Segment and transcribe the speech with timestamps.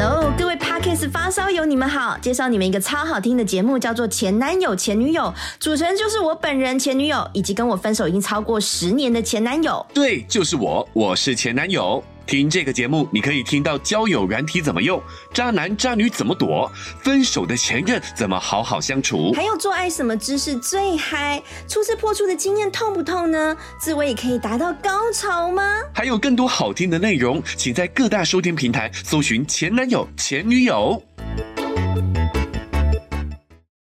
[0.00, 2.16] Hello，各位 parkas 发烧友，你们好！
[2.18, 5.22] 介绍你们一个超好听的节目，叫做《前男友前女友》，
[5.58, 9.84] 主持人就是我本人前女友，以及跟我分手已经超过十年的前男友。
[9.92, 12.00] 对，就是我，我是前男友。
[12.28, 15.02] 听这个节目，你可以听到交友软体怎么用，
[15.32, 16.70] 渣男渣女怎么躲，
[17.00, 23.56] 分手的前任怎么好好相处，还有做爱什么姿势最嗨，初次破处的经验痛不痛呢？
[23.80, 25.62] 自慰也可以达到高潮吗？
[25.94, 31.02] 还有更多好听的内容，请在各大收听平台搜寻前男友前女友。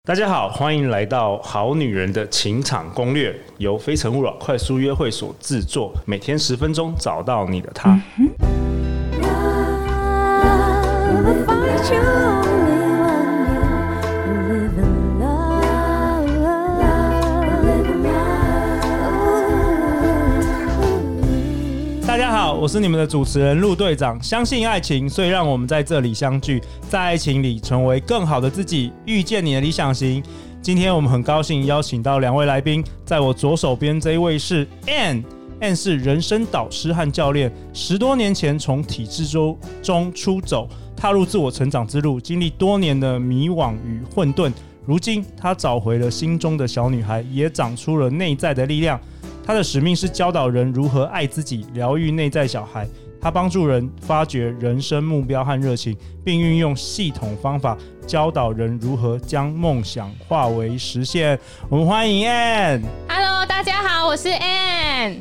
[0.06, 7.98] 大家好，欢迎来到《好女人的情场攻略》，由非诚勿扰快速约会所制作，每天十分钟，找到你的他。
[8.18, 8.28] 嗯
[11.84, 11.90] 大
[22.16, 24.18] 家好，我是你们的主持人陆队长。
[24.22, 30.22] 相信爱情，所以让我们在这里相聚，在爱情里成为更好的自己，遇见你的理想型。
[30.62, 35.22] 今天我们很高兴邀请到两位来宾，在我左手边这一位是 ann
[35.64, 44.52] Ann，Ann 是人生导师和教练，十多年前从体制中中出走，踏入自我成长之路，经历多年的迷惘与混沌，
[44.84, 49.00] 如今她找回了心中的小女孩，也长出了内在的力量。
[49.46, 52.86] 他的使命是教导人如何爱自己，疗愈内在小孩。
[53.20, 57.76] 他帮助人发掘人生目标和热情，并运用系统方法
[58.06, 61.38] 教导人如何将梦想化为实现。
[61.70, 62.82] 我们欢迎 Ann。
[63.08, 65.16] Hello，大家好，我是 Ann。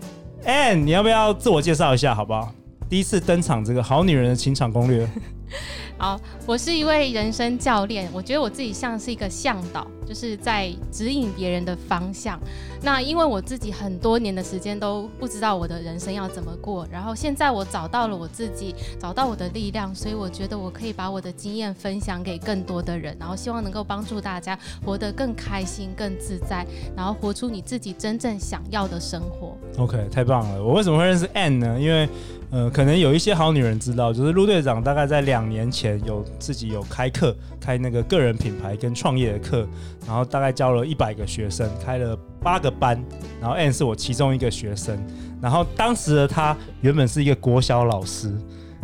[0.46, 2.54] An 你要不要自我介绍一下，好不好？
[2.90, 5.08] 第一次登场，这个好女人的情场攻略。
[5.98, 12.40] 好，我是一位人生教练，我觉得我自己像是一个向导，就是在指引别人的方向。
[12.84, 29.58] 那因为我自己很多年的时间都不知道我的人生要怎么过，然后现在我找到了我自己，找到我的力量，所以我觉得我可以把我的经验分享给更多的人，然后希望能够帮助大家活得更开心、更自在，然后活出你自己真正想要的生活。
[29.78, 30.62] OK，太棒了！
[30.62, 31.80] 我为什么会认识 Ann 呢？
[31.80, 32.10] 因为
[32.52, 39.68] 呃，可能有一些好女人知道，就是陆队长大概在两年前有自己有开课，开那个个人品牌跟创业的课，
[40.06, 43.02] 然后大概教了一百个学生，开了八个班，
[43.40, 44.98] 然后 Anne 是我其中一个学生，
[45.42, 48.32] 然后当时的他原本是一个国小老师，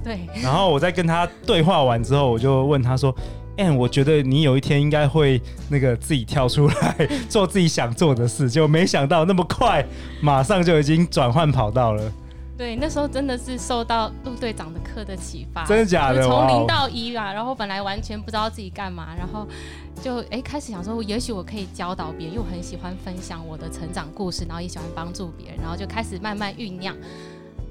[0.04, 3.14] 对，然后我在跟他对话完之后，我就问他说
[3.58, 9.86] ：“Ann，我觉得你有一天应该会那个自己跳出来做自己想做的事，就没想到那么快，
[10.22, 12.12] 马上就已经转换跑道了。”
[12.60, 16.22] 对，那时候真的是受到陆队长的课的启发，真的假的？
[16.22, 19.48] 从零到一啊，然后本来完全不知道自己干嘛，然后
[20.04, 26.94] 就哎开始想说，也许我可以教导别人，又很喜欢分享我的成长故事，然后也喜欢帮助别人，然后就开始慢慢酝酿，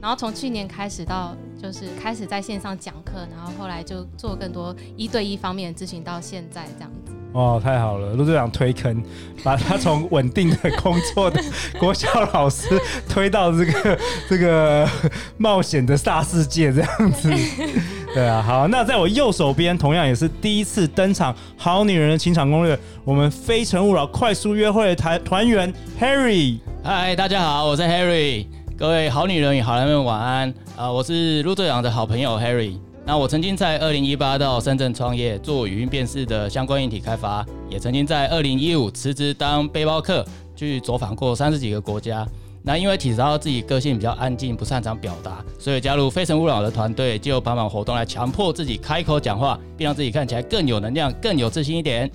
[0.00, 7.07] 然后从去年开始到就是开始在线上讲课，然后后来就做更多一对一方面的咨询，到现在这样子。
[7.38, 8.14] 哇，太好了！
[8.14, 9.00] 陆队长推坑，
[9.44, 11.40] 把他从稳定的工作的
[11.78, 12.66] 国小老师
[13.08, 14.84] 推到这个这个
[15.36, 17.32] 冒险的大世界这样子。
[18.12, 26.58] 对啊，好，那在我右手边，同样也是第一次登场《好女人的情场攻略》，我们非诚勿扰快速约会的团团员 Harry。
[26.82, 28.46] 嗨，大家好，我是 Harry。
[28.76, 30.90] 各位好女人与好男人晚安啊！
[30.90, 32.78] 我是陆队长的好朋友 Harry。
[33.08, 40.22] 那我曾经在二零一八到深圳创业，做语音辨识的相关硬体开发，也曾经在二零一五辞职当背包客，
[40.54, 42.28] 去走访过三十几个国家。
[42.62, 52.10] 那因为体察到自己个性比较安静，不擅长表达，所以加入非诚勿扰的团队，就帮忙活动来强迫自己开口讲话，并让自己看起来更有能量、更有自信一点。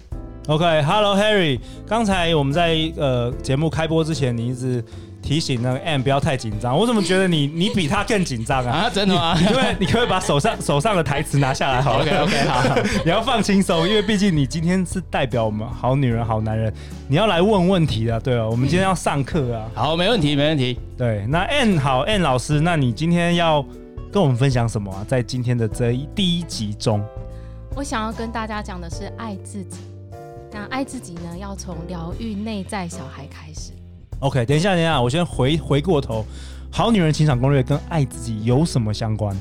[0.45, 4.85] OK，Hello Harry，刚才我们在呃节目开播之前，你一直。
[5.23, 8.71] 提醒那个 Ann 不要太紧张，我怎么觉得你 你比他更紧张啊？
[8.71, 9.35] 啊，真的吗？
[9.39, 12.75] 你可可以你可不可以把手上手上的台词拿下来好了？OK OK 好，
[13.05, 16.71] 你要放轻松，因为毕竟你今天是代表我们好女人好男人，
[17.07, 19.65] 你要来问问题的，对啊，我们今天要上课啊。
[19.73, 20.77] 好，没问题没问题。
[20.97, 23.65] 对，那 Ann 好，Ann 老师，那你今天要
[24.11, 25.05] 跟我们分享什么啊？
[25.07, 27.01] 在今天的这一第一集中，
[27.75, 29.77] 我想要跟大家讲的是爱自己。
[30.51, 33.71] 那爱自己呢，要从疗愈内在小孩开始。
[34.23, 36.25] OK，等一下，等一下，我先回回过头，
[36.71, 39.35] 好女人情场攻略跟爱自己有什么相关？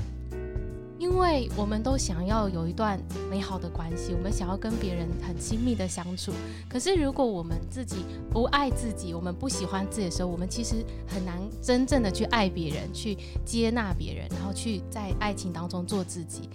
[0.99, 2.99] 因为我们都想要有一段
[3.31, 6.32] 美好的关系，我们想要跟别人很亲密的相处。
[6.69, 7.99] 可是如果我们自己
[8.29, 16.49] 不爱自己，我们不喜欢自己的时候，我们其实很难真正的去爱别人，去接纳别人，然后去在爱情当中做自己。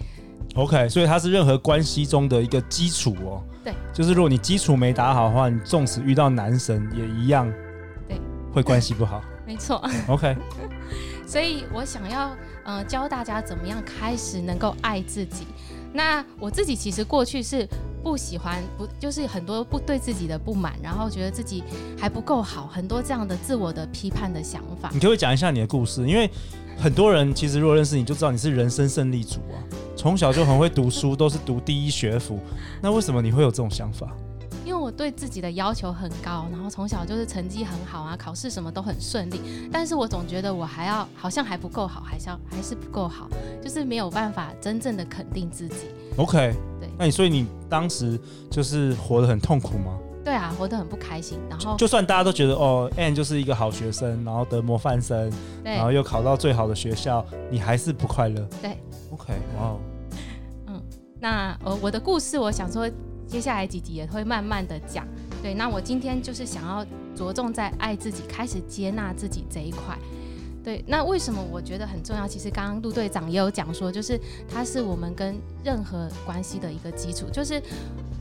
[0.55, 3.41] OK，所以它是任何关系中的一个基础哦。
[3.63, 7.49] 对，就是如果你基础没打好的话，你纵使遇到男神也一样。
[8.51, 9.21] 对，会关系不好。
[9.45, 9.81] 没错。
[10.07, 10.35] OK。
[11.27, 15.45] 所以我想要呃，教大家怎么样开始能够爱自己。
[15.93, 17.67] 那我自己其实过去是
[18.03, 21.63] 不喜欢，不就是很多不对自己的不满，然后觉得自己
[21.99, 24.89] 还不够好，很多这样的自我的批判的想法。
[24.93, 26.07] 你可不可以讲一下你的故事？
[26.07, 26.29] 因为
[26.77, 29.59] 很多人其实如果认识你就知道你是人生胜利组啊，
[29.97, 32.39] 从小就很会读书，都是读第一学府。
[32.81, 34.07] 那为什么你会有这种想法？
[34.87, 39.41] 我对自己的要求很高，然后从小就是成绩很好啊，考试什么都很顺利。
[39.69, 43.27] 但是我总觉得我还要好像还不够好，还是要还是不够好，
[43.61, 45.89] 就是没有办法真正的肯定自己。
[46.15, 48.17] OK，对，那你所以你当时
[48.49, 49.91] 就是活得很痛苦吗？
[50.23, 51.37] 对啊，活得很不开心。
[51.49, 55.29] 然后就，就算大家都觉得哦，Ann 就是一个好学生，然后得模范生，
[55.65, 58.39] 然后又考到最好的学校，你还是不快乐？
[58.61, 58.77] 对
[59.11, 59.79] ，OK，哇、wow、
[60.67, 60.81] 嗯，
[61.19, 62.89] 那呃，我的故事，我想说。
[63.27, 65.05] 接下来几集也会慢慢的讲，
[65.43, 66.85] 对，那我今天就是想要
[67.15, 69.97] 着重在爱自己，开始接纳自己这一块，
[70.63, 72.25] 对，那为什么我觉得很重要？
[72.25, 77.61] 其实刚刚陆队长也有讲说，就是它是我们跟任何关系的一个基础，就是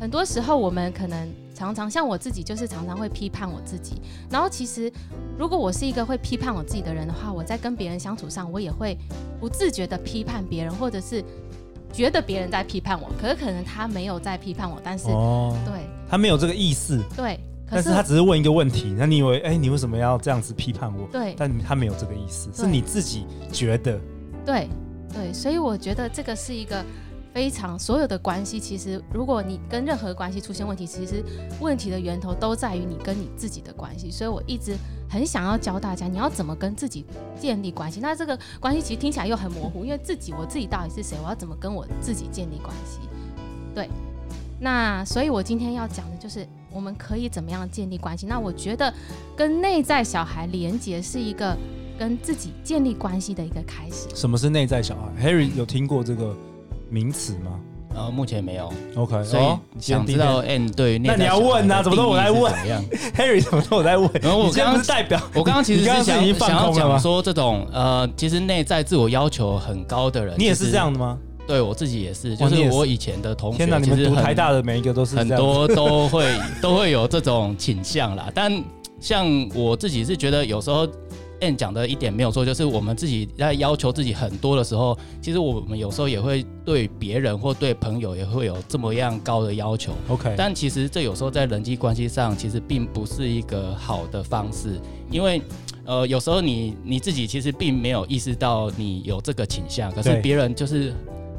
[0.00, 3.94] 很多时候我们可能常常像我自己，就是常常会批判我自己，
[4.29, 4.93] 然后其实
[5.38, 8.99] 如果我是一个会批判我自己的人的话，我在跟别人相处上，我也会
[9.38, 11.25] 不自觉的批判别人，或者是。
[11.92, 15.74] 觉得别人在批判我，可是可能他没有在批判我，但是、哦、对，
[16.08, 17.38] 他没有这个意思，对，
[17.70, 21.08] 但是他只是问一个问题，那你以为，哎，你为什么要这样子批判我？
[21.10, 23.98] 对，但他没有这个意思，是你自己觉得，
[24.44, 24.68] 对
[25.12, 26.84] 对，所以我觉得这个是一个。
[27.34, 31.22] 非常所有的关系，其实如果你跟任何关系出现问题，其实
[31.60, 34.10] 问题的源头都在于你跟你自己的关系。
[34.10, 34.74] 所以我一直
[35.08, 37.05] 很想要教大家，你要怎么跟自己
[37.38, 38.00] 建立关系。
[38.00, 41.17] 那这个关系其实听起来又很模糊，因为自己，我自己到底是谁？
[41.23, 43.00] 我要怎么跟我自己建立关系？
[43.75, 43.88] 对，
[44.61, 48.26] 那所以我今天要讲的就是我们可以怎么样建立关系。
[48.26, 48.93] 那我觉得
[49.37, 51.56] 跟内在小孩连接是一个
[51.99, 54.08] 跟自己建立关系的一个开始。
[54.14, 56.37] 什么是内在小孩？Harry 有听过这个？
[56.88, 57.61] 名词吗？
[57.96, 58.70] 呃，目前没有。
[58.94, 62.52] OK，所以想知道 Ann 对那你要问啊，怎么都我在问？
[63.16, 64.10] Harry 怎么都我在问？
[64.20, 71.16] 然后我刚刚是代表，我刚刚其实是想刚刚是想要讲说这种呃，其实内在自我要求很高的人，你也是这样的吗？
[71.46, 76.26] 对我自己也是，就是我以前的同学，天哪，你们读台大的每一个都是很多都会
[76.60, 78.31] 都会有这种倾向啦。
[78.34, 78.62] 但
[79.00, 80.87] 像我自己是觉得有时候。
[81.40, 89.92] Ann 讲的一点没有错，就是我们自己在要求自己很多的时候，其实我们有时候也会对别人或对朋友也会有这么样高的要求。
[90.08, 94.80] OK，但其实这有时候在人际关系上其实并不是一个好的方式，
[95.10, 95.40] 因为
[95.84, 100.94] 呃有时候你你自己其实并没有意识到你有这个倾向，可是别人就是。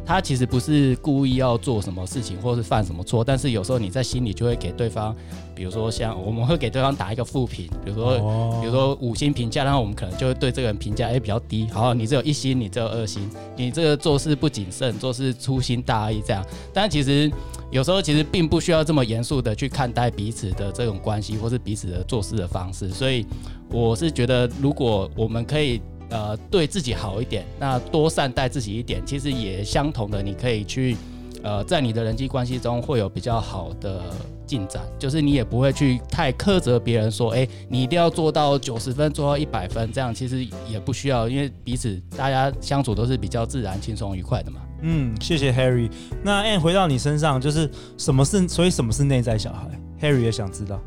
[0.07, 5.13] 他其实不是故意要做什么事情，或是犯什么错，但是有时候你在心里就会给对方，
[5.53, 16.41] 比如说像我们会给对方打一个负评，比如说、哦、比如说五星评价，然后我们可能就会对这个人评价哎比较低，好，你只有一星，你只有二星，你这个做事不谨慎，做事粗心大意这样。
[16.73, 17.29] 但其实
[17.69, 22.87] 有时候其实并不需要这么严肃的去看待彼此的这种关系，或是彼此的做事的方式。
[22.87, 23.25] 所以
[23.69, 25.81] 我是觉得，如果我们可以。
[26.09, 30.95] 呃，对自己好一点，那多善待自己一点，其实也相同的，你可以去，
[31.43, 34.01] 呃，在你的人际关系中会有比较好的
[34.45, 44.61] 进展，就是你也不会去太苛责别人，说，哎，你一定要做到九十分，做到一百分，这样其实也不需要，因为彼此大家相处都是比较自然、轻松、愉快的嘛。
[44.83, 45.89] 嗯，谢谢 Harry。
[46.23, 49.67] 那 Ann 回到你身上，就是什么是，所以什么是内在小孩
[49.99, 50.79] ？Harry 也想知道，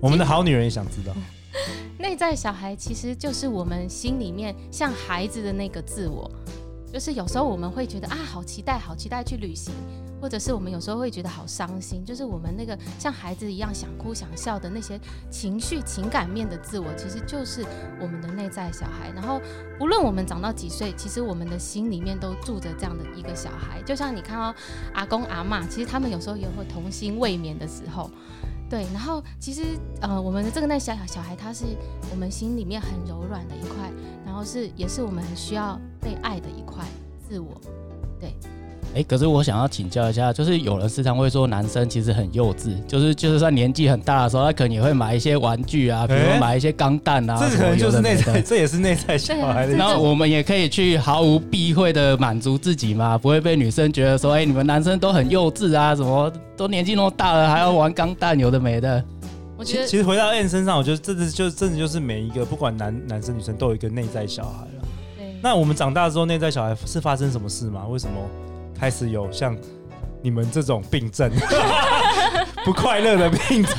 [0.00, 1.14] 我们的好女人也想知道。
[2.02, 6.28] 内在小孩其实就是我们心里面像孩子的那个自我，
[6.92, 9.72] 就是有时候我们会觉得啊，好期待，好期待去旅行，
[10.20, 14.98] 或者是我们有时候会觉得好伤心，就是我们那个像孩子一样想哭想笑的那些
[15.30, 17.64] 情绪情感面的自我，其实就是
[18.00, 19.08] 我们的内在小孩。
[19.14, 19.40] 然后
[19.78, 23.80] 无论我们长到几岁，其实我们的心里面都住着这样的一个小孩。
[23.82, 24.52] 就像你看到
[24.92, 28.10] 阿公阿嬷，其实他们有时候也会童心未泯的时候。
[28.72, 31.66] 对，然后其实呃，我们的这个那小小孩，他是
[32.10, 33.92] 我们心里面很柔软的一块，
[34.24, 36.82] 然后是也是我们很需要被爱的一块
[37.28, 37.60] 自我，
[38.18, 38.34] 对。
[38.94, 49.74] 哎，可是我想要请教一下，就是有人时常会说男生其实很幼稚，就是就是算年纪很大的时候，他可能也会买一些玩具啊，比如说买一些钢弹啊，这可能就是内在， 这也是内在小孩的。
[49.74, 59.02] 然后我们也可以去毫无避讳的满足自己嘛，不会被女生觉得说，哎，你们男生都很幼稚啊，什么都年纪那么大了还要玩钢弹，有的没的。
[59.56, 64.88] 我觉得其实回到 Ann 身上，我觉得这是就真的就是每一个不管男男生女生都有一个内在小孩了。
[65.16, 65.34] 对。
[65.40, 67.86] 那我们长大之后，内在小孩是发生什么事吗？
[67.88, 68.14] 为什么？
[68.82, 69.56] 开始有像
[70.20, 71.30] 你们这种病症，
[72.66, 73.76] 不快乐的病症。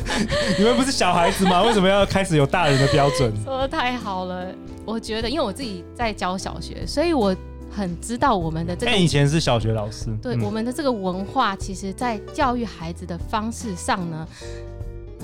[0.56, 1.62] 你们不是小孩子吗？
[1.62, 3.30] 为什么要开始有大人的标准？
[3.44, 4.46] 说的太好了。
[4.86, 7.36] 我觉得，因为我自己在教小学，所以我
[7.70, 8.92] 很知道我们的这个。
[8.92, 14.26] 以前是小学老师，对、嗯、我们的这个文化，其实在教育孩子的方式上呢，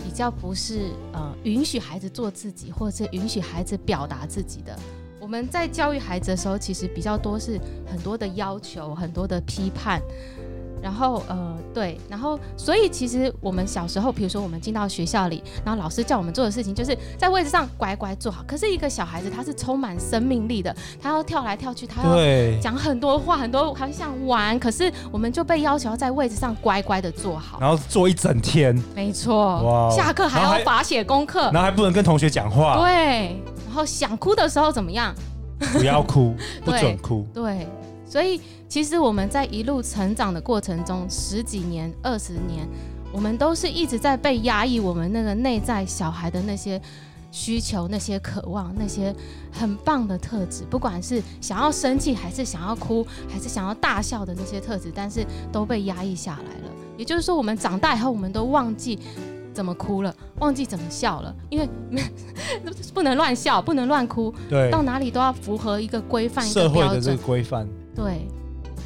[0.04, 4.78] 比较不是呃允许孩子做自己，或者是允许孩子表达自己的。
[5.26, 10.00] 我们在教育孩子的时候，其实比较多是很多的要求，很多的批判。
[10.80, 18.44] 然后呃对，然后所以其实我们小时候，比如说我们进到学校里，然后老师叫我们做的事情，就是在位置上乖乖坐好。
[18.46, 24.56] 可是一个小孩子他是充满生命力的，他要跳来跳去，他要讲很多话，很多还想玩。
[24.60, 28.80] 可是我们就被要求要在位置上乖乖的坐好，然后坐一整天。
[28.94, 32.76] 没错，哇，下课还要罚写功课，然后还不能跟同学讲话。
[32.78, 35.14] 对，然后想哭的时候怎么样？
[35.72, 37.24] 不要哭， 不准哭。
[37.32, 37.68] 对，对，
[38.04, 38.40] 所以。
[38.68, 42.68] 其实我们在一路成长的过程中，十几年、二十年，
[43.12, 46.82] 我们都是一直在被压抑我们那个内在小孩的那些
[47.30, 49.14] 需求、那些渴望、那些
[49.52, 56.74] 很棒的特质，不管是想要生气，还是想要哭，还是想要大笑的那些特质，但是都被压抑下来了。
[56.98, 58.98] 也就是说，我们长大以后，我们都忘记
[59.56, 61.66] 怎么哭了，忘记怎么笑了，因为
[62.92, 68.28] 不能乱笑，不能乱哭，对，到哪里都要符合一个规范、社会的这个规范，对。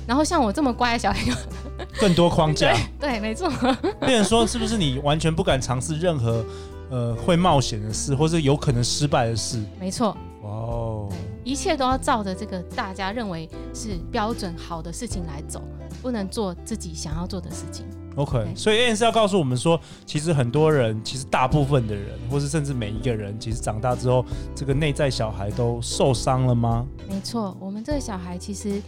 [0.06, 1.20] 然后像我这么乖的小孩，
[2.00, 2.72] 更多框架。
[3.00, 3.50] 对，对，没错。
[4.00, 6.44] 别人说是不是你完全不敢尝试任何
[6.88, 9.60] 呃会冒险的事，或是有可能失败的事？
[9.78, 10.16] 没错。
[10.42, 11.08] 哇哦，
[11.44, 15.62] 一切都要照着这个大家认为是标准好的事情来走，
[16.00, 17.84] 不能做自己想要做的事情。
[18.16, 24.24] OK，所以 Ann 是要告诉我们说，其实很多人，其实大部分的人，或是甚至每一个人，其实长大之后，
[24.54, 26.86] 这个内在小孩都受伤了吗？
[27.08, 28.80] 没错，我们这个小孩其实。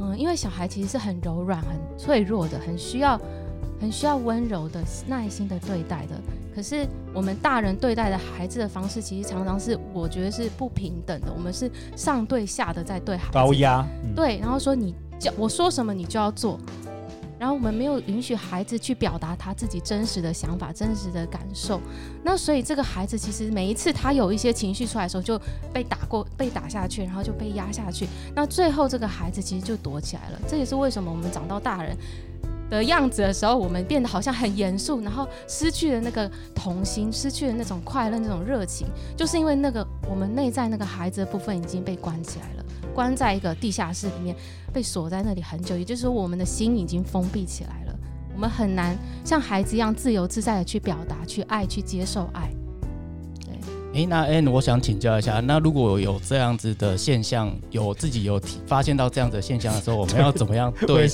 [0.00, 3.20] 嗯，因为小孩其实是很柔软、很脆弱的，很需要、
[3.80, 6.14] 很需要温柔的、耐心的对待的。
[6.54, 11.32] 可是我们大人对待的孩子的方式，其实常常是我觉得是不平等的。
[11.36, 16.60] 我们是上对下的在对孩子高压，嗯、对，然后说你叫我说什么你就要做。
[17.42, 21.80] 然后我们没有允许孩子去表达他自己真实的想法、真实的感受。
[22.22, 25.36] 那所以这个孩子其实每一次他有一些情绪出来的时候，就
[25.72, 28.06] 被打过、被打下去，然后就被压下去。
[28.32, 30.40] 那最后这个孩子其实就躲起来了。
[30.46, 31.96] 这也是为什么我们长到大人
[32.78, 38.86] 的样子的时候，我们变得好像很严肃，然后失去了那个童心，失去了那种快乐、那种热情，
[39.16, 42.64] 就是因为那个我们内在那个孩子的部分已经被关起来了。
[42.94, 44.34] 关在一个地下室里面，
[44.72, 47.98] 被锁在那里很久，也就是说，我们的心已经封闭起来了。
[48.34, 52.50] 我们很难像孩子一样自由自在的去表达、去爱、去接受爱。
[53.92, 61.08] 对，哎、欸，那 Ann，我想请教一下，那如果有这样子的现象，有自己有发现到这样子的现象的时候，我们要怎么样 对？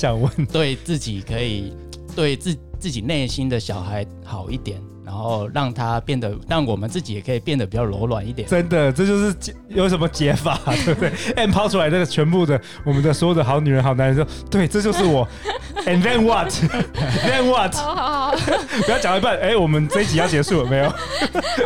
[0.52, 1.72] 对自己可以
[2.14, 4.80] 对自自己内心的小孩好一点。
[5.08, 8.46] 然后让它变得，让我们自己也可以变得比较柔软一点。
[8.46, 15.26] 真的，这就是解有什么解法， 对不对？And 抛出来这个全部的，我们的所有的好女人、好男人说，对，这就是我。
[15.86, 17.74] And then what？Then what？
[17.74, 18.36] 好好好，
[18.84, 20.90] 不要讲一半，哎，我们这一集要结束了没有？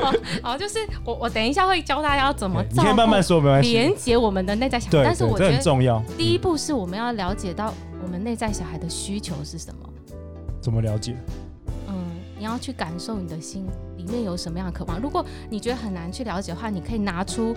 [0.01, 3.73] 好，好，就是我我等一下会教大家要怎么，你可以慢慢说，没关系。
[3.73, 6.01] 连接我们的内在小孩，对，但是我觉得很重要。
[6.17, 9.89] 第一步是我们要了解到我们内在小孩的需求是什么。
[10.61, 11.17] 怎么了解？
[12.43, 13.65] 你要去感受你的心
[13.97, 15.01] 里面有什么样的渴望。
[15.01, 17.55] 如果你觉得很难去了解的话，你可以拿出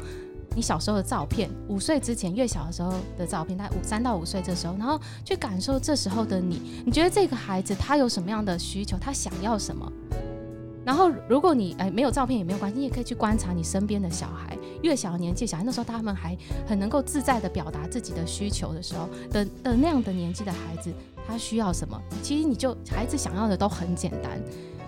[0.56, 6.84] 你小时候的照片，五岁之前越小的时候的照片，大概五三到五岁这时候，然后去感受这时候的你。
[6.86, 8.96] 你觉得这个孩子他有什么样的需求？
[8.96, 9.92] 他想要什么？
[10.86, 16.38] 然后如果你哎没有照片也没有关系，你也可以去观察你身边的小孩，越小的年纪小孩，那时候他们还
[16.68, 20.94] 很能够自在地表达自己的需求的时候的的那样的年纪的孩子，
[21.28, 22.00] 他需要什么？
[22.22, 24.40] 其实你就孩子想要的都很简单。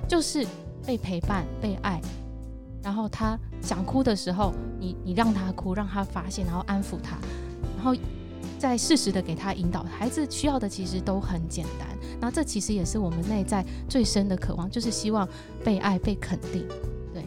[0.07, 0.45] 就是
[0.85, 2.01] 被陪伴、被爱，
[2.81, 7.17] 然后他想哭的时候，你你让他哭，让他发现，然后安抚他，
[7.75, 7.93] 然后
[8.57, 9.83] 再适时的给他引导。
[9.83, 11.87] 孩子需要的其实都很简单，
[12.21, 15.27] 那这其实也是我们内在最深的渴望，就是希望
[15.63, 16.65] 被爱、被肯定。
[17.13, 17.25] 对，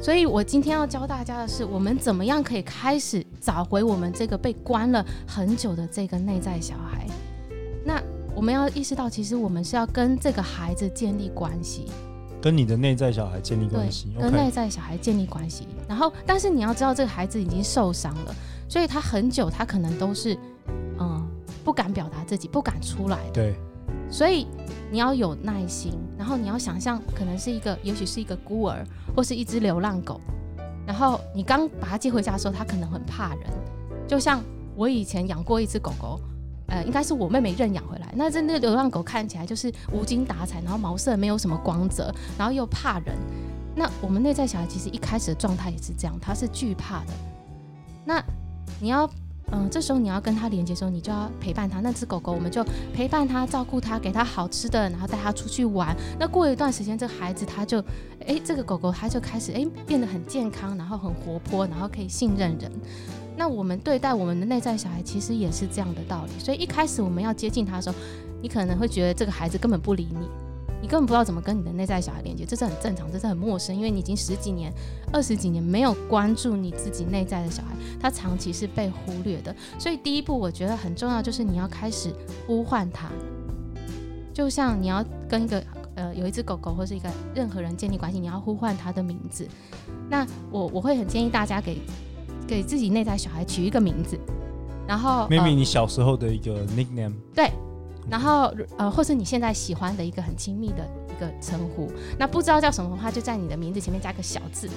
[0.00, 7.06] 所以我今天要教大家的是，我们怎么样可以开始找回我们这个被关了很久的这个内在小孩。
[8.42, 8.44] 那。
[8.44, 11.86] 我们要意识到，其实我们是要跟这个孩子建立关系，
[12.40, 15.68] 跟你的内在小孩建立关系，跟内在小孩建立关系。
[15.88, 18.34] 然后，但是你要知道，这个孩子已经受伤了，
[18.68, 20.36] 所以他很久，他可能都是
[20.98, 21.24] 嗯
[21.62, 23.16] 不敢表达自己，不敢出来。
[23.32, 23.54] 对，
[24.10, 24.48] 所以
[24.90, 28.84] 你要有耐心，然后你要想象，可能是一个，也许是一个孤儿，
[29.14, 30.20] 或是一只流浪狗。
[30.84, 33.46] 然后你刚把它接回家的时候，它可能很怕人，
[34.08, 34.42] 就像
[34.74, 36.18] 我以前养过一只狗狗。
[36.68, 37.81] 呃，应该是我妹妹认养。
[38.14, 43.16] 那这那流浪狗看起来就是无精打采，然后毛色没有什么光泽，然后又怕人。
[43.74, 47.12] 那我们内在小孩其实一开始的状态也是这样，他是惧怕的。
[48.04, 48.22] 那
[48.80, 49.08] 你要，
[49.50, 51.80] 嗯、这时候你要跟他连接的时候，你就要陪伴他。
[51.80, 55.96] 那只狗狗，我们就陪伴他，照顾他，给他好吃的，然后带他出去玩。
[56.18, 57.82] 那过一段时间，这个孩子他就，
[58.26, 62.70] 哎，这个狗狗他就开始，哎，变得很健康，然后很活泼，然后可以信任人。
[63.36, 66.42] 那我们对待我们的内在小孩，其实也是这样的道理。
[66.42, 67.96] 所以一开始我们要接近他的时候，
[68.42, 70.28] 你可能会觉得这个孩子根本不理你。
[70.80, 74.72] 你根本不知道怎么跟你的内在小孩连接，这是很正常，这是很陌生，因为你已经十几年、
[75.12, 77.68] 二十几年没有关注你自己内在的小孩，
[78.00, 79.54] 他长期是被忽略的。
[79.78, 82.12] 所以第一步我觉得很重要，就是你要开始
[82.48, 83.08] 呼唤他，
[84.34, 85.62] 就像你要跟一个
[85.94, 89.46] 呃有一只狗狗或是一个任何人建立关系，你要呼唤他的名字。
[90.10, 91.78] 那我我会很建议大家给
[92.46, 94.18] 给自己内在小孩取一个名字，
[94.86, 97.50] 然后 maybe 你小时候的一个 nickname，对。
[98.10, 104.68] 然后，呃，或是你现在喜欢的一个很亲密的一个称呼，那不知道叫什么的话，就在你的名字前面加个小字。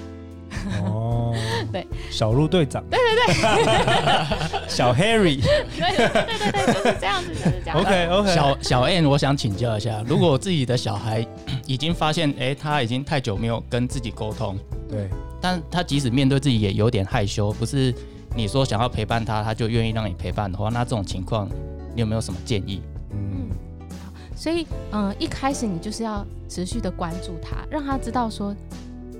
[0.83, 1.33] 哦，
[1.73, 7.79] 对，小鹿队长，对对对， 小 Harry，对对对对，就是这样子，就是这样。
[7.79, 11.25] OK OK，小小 N，我想请教一下，如果自己的小孩
[11.65, 14.55] 已经发现，哎，他已经太久没有跟自己沟通，
[14.89, 15.09] 对，
[15.41, 17.93] 但他即使面对自己也有点害羞，不是
[18.35, 21.49] 你说想要陪伴他，他就愿意让你陪伴的话，那这种情况，
[21.93, 22.81] 你有没有什么建议？
[23.11, 23.49] 嗯，
[23.89, 28.55] 好，所以嗯、呃，一开始你就是要持续的关注他，让他知道说，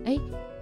[0.05, 0.17] 哎，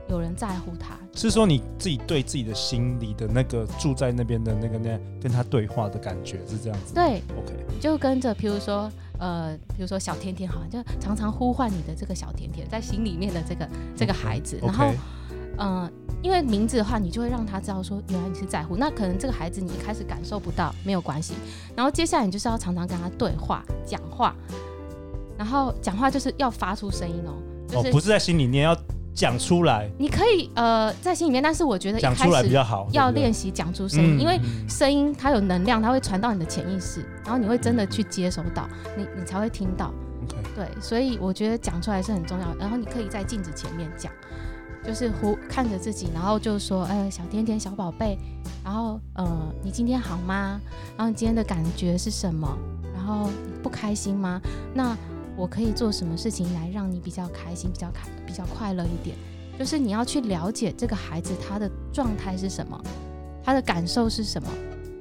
[0.09, 0.97] 有人在乎他。
[1.15, 6.93] 是说你自己对自己的心里的那个住在那边的那个那跟他对话的感觉是这样子。
[6.93, 8.91] 对，OK，就跟着，比如说
[9.23, 14.93] 呃，比如说小甜甜，好像就常常呼唤你的这个小甜甜，在心里面的这个这个孩子，okay, 然后。
[15.55, 15.91] 嗯、呃，
[16.23, 18.75] 因为名字的话，你就会让他知道说，原来你是在乎。
[18.75, 21.35] 那可能这个孩子你一开始感受不到，没有关系。
[21.75, 24.35] 然后接下来你就是要常常跟他对话、讲话，
[25.37, 27.37] 然后讲话就是要发出声音哦，
[27.67, 28.75] 就是、哦，不是在心里面要
[29.13, 29.89] 讲出来。
[29.97, 39.91] 你可以呃在心里面，但是我觉得讲出来比较好，要练习讲出声音，因为声音它有能量，它会传到你的潜意识，然后你会真的去接收到，你你才会听到。
[40.55, 42.55] 对，所以我觉得讲出来是很重要。
[42.59, 44.11] 然后你可以在镜子前面讲。
[44.85, 48.19] 就是呼看着自己，然后就说：“哎，小甜甜，小宝贝，
[48.65, 49.25] 然后呃，
[49.63, 50.59] 你今天好吗？
[50.97, 52.53] 然后你今天的感觉是什么？
[52.93, 54.41] 然后你不开心吗？
[54.73, 54.93] 那
[55.35, 59.15] 我可以做什么事情来让你比较开心，比较开，比较快乐一点？
[59.57, 62.79] 就是你要去了解这个孩子他的状态是什么，
[63.43, 64.49] 他的感受是什么？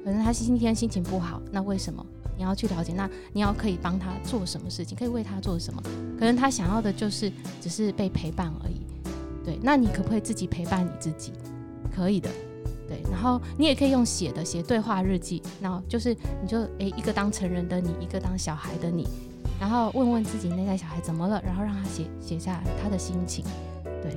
[0.03, 2.05] 可能他今天心情不好，那为什么？
[2.35, 5.81] 你要去了解，那你要可以帮他做什么事情，可以为他做什么？
[6.17, 8.81] 可能他想要的就是只是被陪伴而已。”
[9.45, 11.33] 对，那你可不可以自己陪伴你自己？
[11.95, 12.29] 可以的，
[12.87, 13.03] 对。
[13.11, 19.07] 然后你也可以用写的写对话日记，然后就是你就诶一个当成人的你，一个当小孩的你，
[19.63, 23.45] 然后问问自己内在小孩怎么了，然后让他写写下他的心情，
[24.01, 24.11] 对。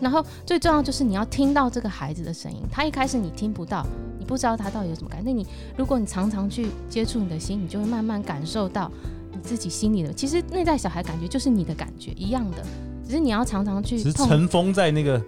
[0.00, 3.86] 然后最重要就是你要听到这个孩子的声音，他一开始你听不到，
[4.18, 5.30] 你不知道他到底有什么感觉。
[5.30, 8.90] 那你如果你常常去接触你的心，你就会慢慢感受到
[9.30, 10.12] 你自己心里的。
[10.12, 12.66] 其实内在小孩感觉就是你的感觉一样的。
[13.06, 15.22] 只是你要常常去，只是尘封在那个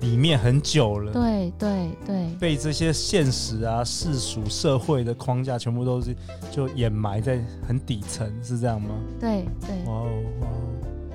[0.00, 1.12] 里面很久了。
[1.12, 6.14] 对对对，被这些现实啊、世俗社会的框架全部都是
[6.50, 8.90] 就掩埋在很底层，是这样吗？
[9.20, 9.70] 对对。
[9.86, 10.10] 哇哦
[10.40, 10.50] 哇哦！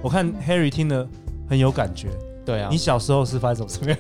[0.02, 1.08] 我看 Harry 听了
[1.50, 2.10] 很有感觉。
[2.46, 3.98] 对啊，你小时候是发生什么样？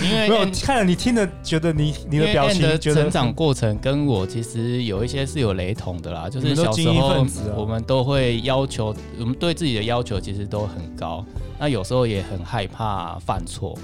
[0.00, 6.30] 因为 没有看了你听了，觉得你你的表情的成长过程跟我其实有一些是有雷同的啦。
[6.30, 11.26] 就是小时候我们都会要求，我们对自己的要求其实都很高，
[11.58, 13.76] 那有时候也很害怕犯错。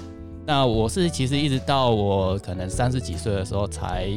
[0.45, 4.09] 那我是其实一直到我可能三十几岁的时候，才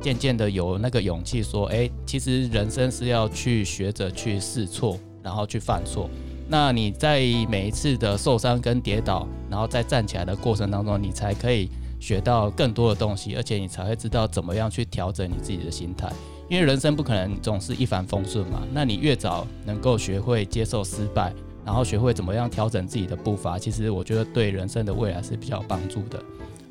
[0.00, 6.08] 渐渐的有那个勇气说，哎，其实人生是要去学着去试错，然后去犯错。
[6.48, 16.12] 那你在每一次的受伤跟跌倒，然后再站起来的过程当中，你才可以学到更多的东西，而且你才会知道怎么样去调整你自己的心态。
[16.48, 18.62] 因为人生不可能总是一帆风顺嘛。
[18.72, 21.32] 那你越早能够学会接受失败，
[21.64, 26.22] 然后学会怎么样调整自己的步伐，其实我觉得对人生的未来是比较有帮助的。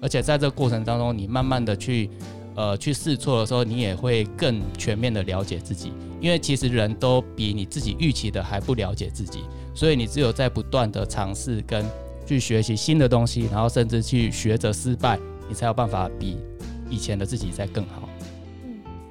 [0.02, 2.10] 而且在这个过程当中，你慢慢的去
[2.56, 5.92] 呃去试错的时候，你也会更全面的了解自己。
[6.22, 9.40] 因为其实人都比你自己预期的还不了解自己。
[9.74, 11.86] 所以你只有在不断的尝试跟
[12.26, 16.38] 去学习新的东西，然后甚至去学着失败，你才有办法比
[16.90, 18.10] 以前的自己再更好。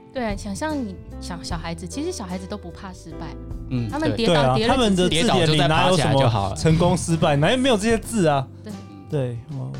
[0.09, 3.27] 嗯，对，想象你小小孩子，其实小孩子都不怕失败。
[3.71, 7.37] 嗯，他们跌倒跌了，他们的字典里哪有什么成功失败？
[7.37, 8.47] 哪有没有这些字啊？
[8.64, 8.73] 对
[9.11, 9.71] 对，哦。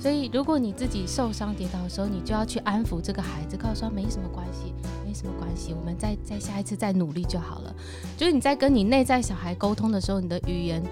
[0.00, 4.74] 所以如果你自己受伤跌倒的时候，你就要去安抚这个孩子，告诉他没什么关系，
[5.06, 7.72] 没什么关系，我们再再下一次再努力就好了。
[8.16, 10.82] 就是你在跟你内在小孩沟通的时候，你的语言，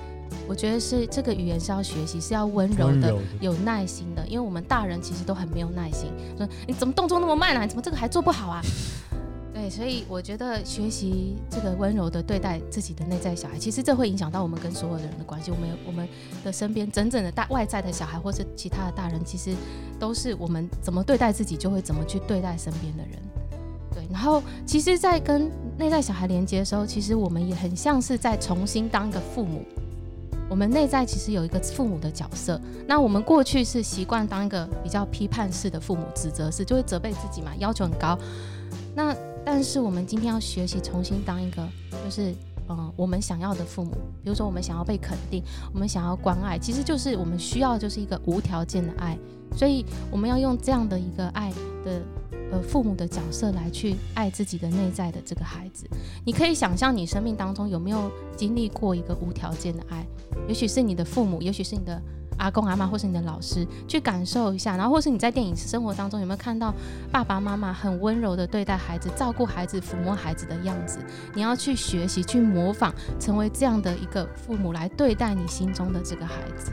[0.51, 7.63] 我觉得是这个语言是要学习，是要温柔的，有耐心的，因为我们大人其实都很没有耐心，说你怎么动作那么慢啊？
[7.63, 8.61] 你怎么这个还做不好啊？
[9.55, 15.53] 对，所以我觉得学习这个温柔的对待自己的内在小孩，其实这会影响到我们跟所有的人的关系。
[15.53, 16.09] 我们我们
[16.43, 19.55] 的身边整整的大外在的小孩，或是其他的大人，其实
[20.01, 23.23] 都是我们怎么对待自己，就会怎么去对待身边的人。
[23.95, 29.65] 对，然后其实，在跟内在小孩连接的时候，其实我们也很像是在重新当一个父母。
[30.51, 32.61] 我们内在其实有一个父母的角色。
[32.87, 38.19] 那我们过去是习惯当一个比较批判式的父母，指责式，就会责备自己嘛，要求很高。
[38.95, 41.67] 那但是我们今天要学习重新当一个，
[42.05, 42.35] 就是
[42.69, 43.93] 嗯，我们想要的父母。
[44.25, 49.17] 比如说，我们想要被肯定，我们想要关爱，其实就是我们需要就是一个无条件的爱。
[49.57, 51.53] 所以我们要用这样的一个爱
[51.85, 52.03] 的
[52.53, 55.87] 呃父母的角色来去爱自己的内在的这个孩子。
[56.25, 60.07] 你可以想象你生命当中有没有经历过一个无条件的爱？
[60.49, 62.01] 也许是你的父母，也许是你的。
[62.39, 66.73] 阿公阿妈，或是你的老师，去感受一下，然后或是你在电影生活当中有没有看到
[67.13, 71.01] 爸爸妈妈很温柔的对待孩子、照顾孩子、抚摸孩子的样子？
[71.35, 76.73] 你要去学习、去模仿，成为这样的一个父母来对待你心中的这个孩子。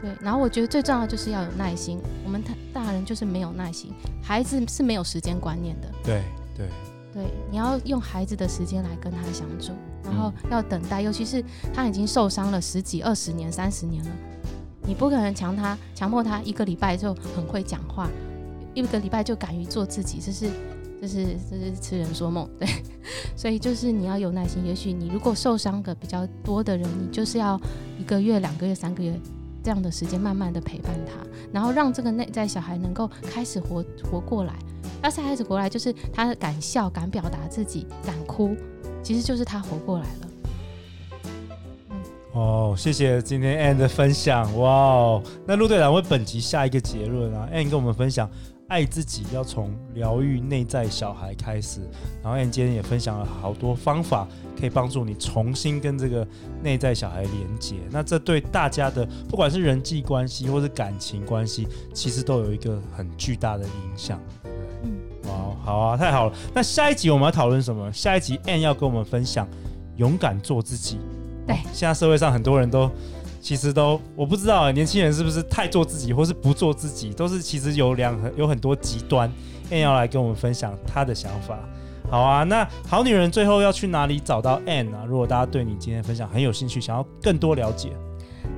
[0.00, 1.98] 对，然后我觉得最重要就是要有耐心。
[2.24, 5.88] 我们大人就是没有耐心，孩子是没有时间观念的。
[6.04, 6.22] 对
[6.56, 6.68] 对
[7.14, 9.72] 对，你要用孩子的时间来跟他相处，
[10.04, 14.10] 然后要等待，尤其是他已经受伤了十几、二十年、三十年了。
[14.82, 18.08] 你不可能强他强迫他一个礼拜就很会讲话，
[18.74, 20.48] 一个礼拜就敢于做自己，这是
[21.00, 22.68] 这是这是痴人说梦，对。
[23.34, 24.64] 所以就是你要有耐心。
[24.64, 27.60] 也许你如果受伤的比较多的人，你就是要
[27.98, 29.18] 一个月、两个月、三个月
[29.66, 31.14] 这样的时间，慢慢的陪伴他，
[31.52, 34.54] 然后让这个内在小孩能够开始活活过来。
[35.02, 38.54] 要是孩子过来，就是他敢笑、敢表达自己、敢哭，
[39.02, 40.28] 其实就是他活过来了。
[42.34, 44.56] 哦，谢谢今天 Ann 的分享。
[44.56, 48.30] 哇哦，那陆队长为本集下一个结论啊，Ann 跟我们分享，
[48.68, 51.80] 爱自己要从疗愈内在小孩开始。
[52.22, 54.26] 然后 Ann 今天也分享了好多方法，
[54.58, 56.26] 可以帮助你重新跟这个
[56.62, 57.76] 内在小孩连接。
[57.90, 64.20] 那这对大家的不管是人际关系或是感情关系，其实都有一个很巨大的影响。
[64.82, 64.98] 嗯，
[65.28, 66.32] 哇，好啊，太好了。
[66.52, 67.92] 那下一集我们要讨论什么？
[67.92, 69.46] 下一集 Ann 要跟我们分享，
[69.96, 70.98] 勇敢做自己。
[71.46, 72.90] 对，现在社会上很多人都，
[73.46, 79.32] 其实都我不知道，年轻人是不是太做自己，或是不做自己，都是其实有两有很多极端。
[79.70, 81.56] Ann 要来跟我们分享他的想法。
[82.10, 85.04] 好啊，那好女人最后要去哪里找到 Ann 啊？
[85.06, 87.92] 如果大家对你今天分享很有兴趣，想要更多了解。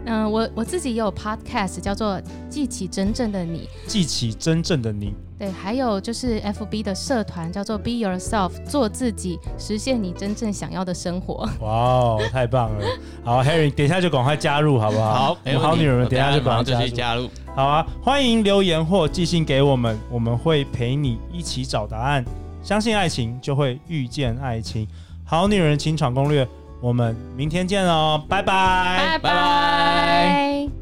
[0.07, 2.17] 嗯，我我自己也有 podcast，叫做
[2.49, 5.15] 《记起真正的你》，记起真正的你。
[5.39, 11.49] 对，还有就是 FB 的社团叫做 Be Yourself，做自己，实现你真正想要的生活。
[11.61, 12.85] 哇哦，太棒了！
[13.23, 15.35] 好，Harry，等一下就赶快加入，好不好？
[15.35, 17.31] 好，好女人，等一下就赶快加入。
[17.55, 22.25] 好啊，欢迎留言或寄信给我们，我们会陪你一起找答案。
[22.61, 24.89] 相信爱情，就会遇见爱情。
[25.25, 26.49] 好女人情场攻略。
[26.81, 30.78] 我们明天见哦，拜拜，拜拜。